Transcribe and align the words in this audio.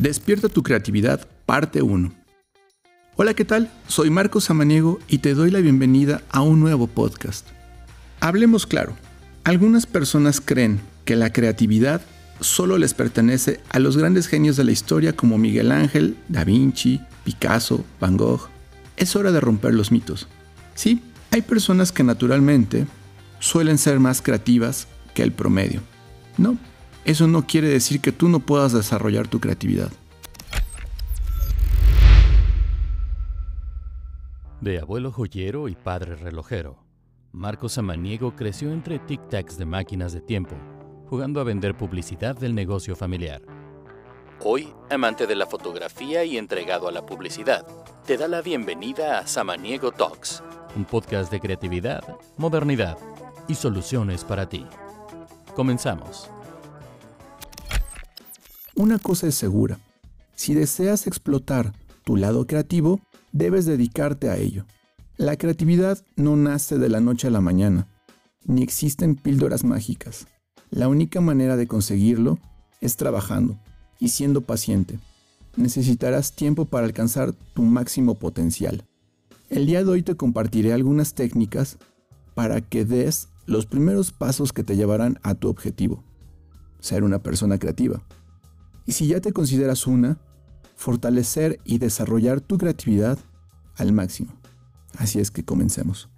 Despierta 0.00 0.48
tu 0.48 0.62
creatividad, 0.62 1.28
parte 1.44 1.82
1. 1.82 2.10
Hola, 3.16 3.34
¿qué 3.34 3.44
tal? 3.44 3.70
Soy 3.86 4.08
Marcos 4.08 4.44
Samaniego 4.44 4.98
y 5.08 5.18
te 5.18 5.34
doy 5.34 5.50
la 5.50 5.58
bienvenida 5.58 6.22
a 6.30 6.40
un 6.40 6.58
nuevo 6.58 6.86
podcast. 6.86 7.46
Hablemos 8.18 8.66
claro. 8.66 8.96
Algunas 9.44 9.84
personas 9.84 10.40
creen 10.40 10.80
que 11.04 11.16
la 11.16 11.34
creatividad 11.34 12.00
solo 12.40 12.78
les 12.78 12.94
pertenece 12.94 13.60
a 13.68 13.78
los 13.78 13.98
grandes 13.98 14.26
genios 14.26 14.56
de 14.56 14.64
la 14.64 14.72
historia 14.72 15.14
como 15.14 15.36
Miguel 15.36 15.70
Ángel, 15.70 16.16
Da 16.28 16.44
Vinci, 16.44 17.02
Picasso, 17.24 17.84
Van 18.00 18.16
Gogh. 18.16 18.48
Es 18.96 19.16
hora 19.16 19.32
de 19.32 19.40
romper 19.40 19.74
los 19.74 19.92
mitos. 19.92 20.28
Sí, 20.74 21.02
hay 21.30 21.42
personas 21.42 21.92
que 21.92 22.04
naturalmente 22.04 22.86
suelen 23.38 23.76
ser 23.76 24.00
más 24.00 24.22
creativas 24.22 24.88
que 25.12 25.22
el 25.22 25.32
promedio. 25.32 25.82
No, 26.38 26.56
eso 27.04 27.26
no 27.26 27.46
quiere 27.46 27.68
decir 27.68 28.00
que 28.00 28.12
tú 28.12 28.28
no 28.28 28.40
puedas 28.40 28.72
desarrollar 28.72 29.28
tu 29.28 29.40
creatividad. 29.40 29.90
De 34.60 34.78
abuelo 34.78 35.10
joyero 35.10 35.68
y 35.68 35.74
padre 35.74 36.16
relojero, 36.16 36.84
Marcos 37.32 37.72
Samaniego 37.72 38.36
creció 38.36 38.72
entre 38.72 39.00
tic-tacs 39.00 39.56
de 39.56 39.64
máquinas 39.64 40.12
de 40.12 40.20
tiempo, 40.20 40.54
jugando 41.08 41.40
a 41.40 41.44
vender 41.44 41.76
publicidad 41.76 42.36
del 42.36 42.54
negocio 42.54 42.94
familiar. 42.94 43.40
Hoy, 44.42 44.72
amante 44.90 45.26
de 45.26 45.36
la 45.36 45.46
fotografía 45.46 46.24
y 46.24 46.36
entregado 46.36 46.88
a 46.88 46.92
la 46.92 47.06
publicidad, 47.06 47.66
te 48.04 48.16
da 48.16 48.28
la 48.28 48.42
bienvenida 48.42 49.18
a 49.18 49.26
Samaniego 49.26 49.92
Talks, 49.92 50.42
un 50.76 50.84
podcast 50.84 51.30
de 51.30 51.40
creatividad, 51.40 52.02
modernidad 52.36 52.98
y 53.48 53.54
soluciones 53.54 54.24
para 54.24 54.48
ti. 54.48 54.66
Comenzamos. 55.54 56.30
Una 58.80 58.98
cosa 58.98 59.26
es 59.26 59.34
segura. 59.34 59.78
Si 60.34 60.54
deseas 60.54 61.06
explotar 61.06 61.74
tu 62.02 62.16
lado 62.16 62.46
creativo, 62.46 62.98
debes 63.30 63.66
dedicarte 63.66 64.30
a 64.30 64.38
ello. 64.38 64.64
La 65.18 65.36
creatividad 65.36 66.02
no 66.16 66.34
nace 66.34 66.78
de 66.78 66.88
la 66.88 66.98
noche 66.98 67.26
a 67.26 67.30
la 67.30 67.42
mañana, 67.42 67.88
ni 68.46 68.62
existen 68.62 69.16
píldoras 69.16 69.64
mágicas. 69.64 70.28
La 70.70 70.88
única 70.88 71.20
manera 71.20 71.58
de 71.58 71.66
conseguirlo 71.66 72.38
es 72.80 72.96
trabajando 72.96 73.60
y 73.98 74.08
siendo 74.08 74.40
paciente. 74.40 74.98
Necesitarás 75.56 76.34
tiempo 76.34 76.64
para 76.64 76.86
alcanzar 76.86 77.34
tu 77.34 77.60
máximo 77.64 78.14
potencial. 78.14 78.86
El 79.50 79.66
día 79.66 79.84
de 79.84 79.90
hoy 79.90 80.02
te 80.02 80.16
compartiré 80.16 80.72
algunas 80.72 81.12
técnicas 81.12 81.76
para 82.34 82.62
que 82.62 82.86
des 82.86 83.28
los 83.44 83.66
primeros 83.66 84.10
pasos 84.10 84.54
que 84.54 84.64
te 84.64 84.74
llevarán 84.74 85.18
a 85.22 85.34
tu 85.34 85.50
objetivo, 85.50 86.02
ser 86.78 87.04
una 87.04 87.22
persona 87.22 87.58
creativa. 87.58 88.02
Y 88.86 88.92
si 88.92 89.06
ya 89.06 89.20
te 89.20 89.32
consideras 89.32 89.86
una, 89.86 90.18
fortalecer 90.76 91.60
y 91.64 91.78
desarrollar 91.78 92.40
tu 92.40 92.56
creatividad 92.58 93.18
al 93.76 93.92
máximo. 93.92 94.32
Así 94.98 95.20
es 95.20 95.30
que 95.30 95.44
comencemos. 95.44 96.08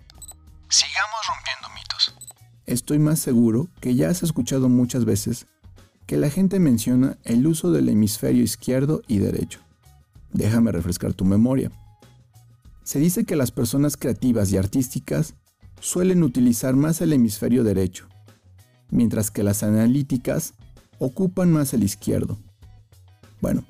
Sigamos 0.68 1.20
rompiendo 1.28 1.68
mitos. 1.74 2.14
Estoy 2.66 2.98
más 2.98 3.18
seguro 3.18 3.68
que 3.80 3.94
ya 3.94 4.08
has 4.08 4.22
escuchado 4.22 4.68
muchas 4.68 5.04
veces 5.04 5.46
que 6.06 6.16
la 6.16 6.30
gente 6.30 6.58
menciona 6.60 7.18
el 7.24 7.46
uso 7.46 7.70
del 7.70 7.88
hemisferio 7.88 8.42
izquierdo 8.42 9.02
y 9.06 9.18
derecho. 9.18 9.60
Déjame 10.32 10.72
refrescar 10.72 11.12
tu 11.12 11.24
memoria. 11.24 11.70
Se 12.84 12.98
dice 12.98 13.24
que 13.24 13.36
las 13.36 13.50
personas 13.50 13.96
creativas 13.96 14.50
y 14.52 14.56
artísticas 14.56 15.34
suelen 15.80 16.22
utilizar 16.22 16.74
más 16.74 17.00
el 17.00 17.12
hemisferio 17.12 17.64
derecho, 17.64 18.08
mientras 18.90 19.30
que 19.30 19.42
las 19.42 19.62
analíticas 19.62 20.54
ocupan 20.98 21.52
más 21.52 21.74
el 21.74 21.82
izquierdo. 21.82 22.38
Bueno, 23.42 23.64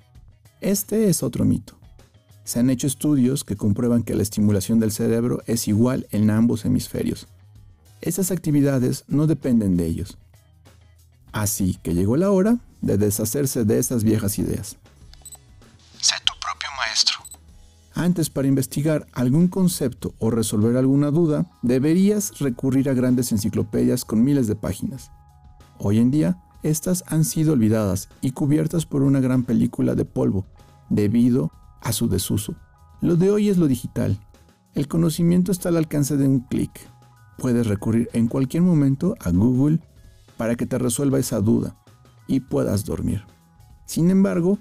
este 0.61 1.09
es 1.09 1.23
otro 1.23 1.47
mito. 1.47 1.79
Se 2.45 2.61
han 2.61 2.69
hecho 2.69 2.87
estudios 2.87 3.43
que 3.43 3.57
comprueban 3.57 4.03
que 4.03 4.15
la 4.15 4.23
estimulación 4.23 4.79
del 4.81 4.93
cerebro 4.93 5.43
es 5.47 5.67
igual 5.67 6.07
en 6.11 6.29
ambos 6.29 6.67
hemisferios. 6.67 7.27
Esas 8.03 8.31
actividades 8.31 9.05
no 9.09 9.27
dependen 9.27 9.79
de 9.79 9.87
ellos. 9.87 10.19
Así 11.33 11.79
que 11.83 11.95
llegó 11.95 12.19
la 12.19 12.31
hora 12.31 12.59
de 12.83 12.99
deshacerse 12.99 13.65
de 13.65 13.79
esas 13.79 14.05
viejas 14.05 14.39
ideas. 14.39 14.77
Sé 15.99 16.17
tu 16.27 16.35
propio 16.39 16.69
maestro. 16.77 17.21
Antes, 17.95 18.29
para 18.29 18.49
investigar 18.49 19.07
algún 19.13 19.49
concepto 19.49 20.15
o 20.19 20.31
resolver 20.31 20.77
alguna 20.77 21.11
duda, 21.11 21.51
deberías 21.63 22.39
recurrir 22.41 22.91
a 22.91 22.95
grandes 22.95 23.33
enciclopedias 23.33 24.05
con 24.05 24.23
miles 24.23 24.49
de 24.49 24.55
páginas. 24.55 25.11
Hoy 25.79 25.99
en 25.99 26.11
día, 26.11 26.37
estas 26.63 27.05
han 27.07 27.25
sido 27.25 27.53
olvidadas 27.53 28.09
y 28.21 28.33
cubiertas 28.33 28.87
por 28.87 29.03
una 29.03 29.21
gran 29.21 29.43
película 29.43 29.95
de 29.95 30.05
polvo, 30.05 30.47
debido 30.89 31.51
a 31.81 31.93
su 31.93 32.09
desuso. 32.09 32.55
Lo 33.01 33.17
de 33.17 33.31
hoy 33.31 33.49
es 33.49 33.59
lo 33.59 33.67
digital. 33.67 34.19
El 34.75 34.89
conocimiento 34.89 35.53
está 35.53 35.69
al 35.69 35.77
alcance 35.77 36.17
de 36.17 36.27
un 36.27 36.41
clic. 36.41 36.71
Puedes 37.39 37.67
recurrir 37.67 38.09
en 38.13 38.29
cualquier 38.29 38.63
momento 38.63 39.15
a 39.21 39.31
Google 39.31 39.81
para 40.37 40.55
que 40.55 40.67
te 40.67 40.79
resuelva 40.79 41.19
esa 41.19 41.41
duda 41.41 41.77
y 42.27 42.41
puedas 42.41 42.85
dormir. 42.85 43.25
Sin 43.85 44.11
embargo, 44.11 44.59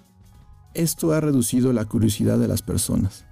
esto 0.73 1.13
ha 1.13 1.21
reducido 1.21 1.73
la 1.73 1.85
curiosidad 1.85 2.39
de 2.39 2.47
las 2.47 2.61
personas. 2.61 3.25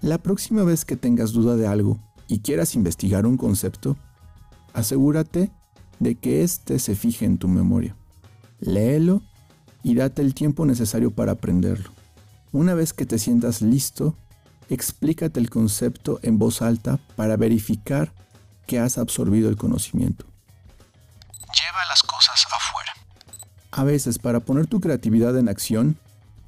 La 0.00 0.18
próxima 0.18 0.64
vez 0.64 0.84
que 0.84 0.96
tengas 0.96 1.32
duda 1.32 1.56
de 1.56 1.66
algo 1.66 2.00
y 2.26 2.40
quieras 2.40 2.74
investigar 2.74 3.26
un 3.26 3.36
concepto, 3.36 3.96
asegúrate 4.72 5.52
de 6.02 6.16
que 6.16 6.42
éste 6.42 6.78
se 6.78 6.96
fije 6.96 7.24
en 7.24 7.38
tu 7.38 7.48
memoria. 7.48 7.94
Léelo 8.58 9.22
y 9.82 9.94
date 9.94 10.22
el 10.22 10.34
tiempo 10.34 10.66
necesario 10.66 11.12
para 11.12 11.32
aprenderlo. 11.32 11.90
Una 12.50 12.74
vez 12.74 12.92
que 12.92 13.06
te 13.06 13.18
sientas 13.18 13.62
listo, 13.62 14.16
explícate 14.68 15.38
el 15.38 15.48
concepto 15.48 16.18
en 16.22 16.38
voz 16.38 16.60
alta 16.60 16.98
para 17.16 17.36
verificar 17.36 18.12
que 18.66 18.78
has 18.78 18.98
absorbido 18.98 19.48
el 19.48 19.56
conocimiento. 19.56 20.26
Lleva 21.54 21.84
las 21.88 22.02
cosas 22.02 22.44
afuera. 22.52 22.92
A 23.70 23.84
veces, 23.84 24.18
para 24.18 24.40
poner 24.40 24.66
tu 24.66 24.80
creatividad 24.80 25.38
en 25.38 25.48
acción, 25.48 25.96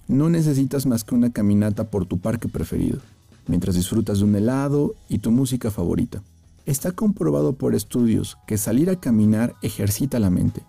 no 0.09 0.29
necesitas 0.29 0.85
más 0.85 1.05
que 1.05 1.15
una 1.15 1.33
caminata 1.33 1.85
por 1.85 2.07
tu 2.07 2.19
parque 2.19 2.49
preferido, 2.49 3.01
mientras 3.47 3.77
disfrutas 3.77 4.19
de 4.19 4.25
un 4.25 4.35
helado 4.35 4.95
y 5.09 5.19
tu 5.19 5.31
música 5.31 5.71
favorita. 5.71 6.23
Está 6.67 6.93
comprobado 6.93 7.59
por 7.59 7.75
estudios 7.75 8.39
que 8.47 8.57
salir 8.57 8.89
a 8.89 8.99
caminar 8.99 9.55
ejercita 9.61 10.19
la 10.19 10.31
mente 10.31 10.65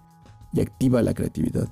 y 0.51 0.59
activa 0.59 1.01
la 1.01 1.13
creatividad. 1.13 1.69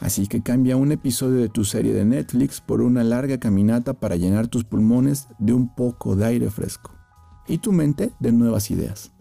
Así 0.00 0.26
que 0.26 0.42
cambia 0.42 0.76
un 0.76 0.92
episodio 0.92 1.40
de 1.40 1.48
tu 1.48 1.64
serie 1.64 1.94
de 1.94 2.04
Netflix 2.04 2.60
por 2.60 2.82
una 2.82 3.04
larga 3.04 3.38
caminata 3.38 3.94
para 3.94 4.16
llenar 4.16 4.48
tus 4.48 4.64
pulmones 4.64 5.28
de 5.38 5.54
un 5.54 5.74
poco 5.74 6.14
de 6.14 6.26
aire 6.26 6.50
fresco 6.50 6.92
y 7.46 7.58
tu 7.58 7.72
mente 7.72 8.12
de 8.20 8.32
nuevas 8.32 8.70
ideas. 8.70 9.12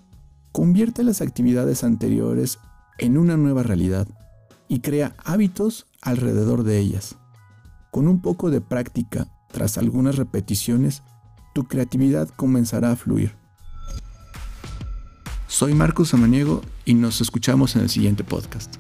Convierte 0.52 1.04
las 1.04 1.22
actividades 1.22 1.84
anteriores 1.84 2.60
en 2.98 3.18
una 3.18 3.38
nueva 3.38 3.64
realidad 3.64 4.08
y 4.68 4.80
crea 4.80 5.16
hábitos 5.24 5.88
alrededor 6.02 6.64
de 6.64 6.80
ellas. 6.80 7.16
Con 7.92 8.08
un 8.08 8.22
poco 8.22 8.50
de 8.50 8.60
práctica, 8.60 9.28
tras 9.52 9.78
algunas 9.78 10.18
repeticiones, 10.18 11.02
tu 11.54 11.64
creatividad 11.66 12.28
comenzará 12.30 12.92
a 12.92 12.96
fluir. 12.96 13.43
Soy 15.54 15.76
Marcos 15.76 16.10
Samaniego 16.10 16.64
y 16.84 16.96
nos 16.96 17.22
escuchamos 17.22 17.76
en 17.76 17.84
el 17.84 17.90
siguiente 17.92 18.24
podcast. 18.24 18.74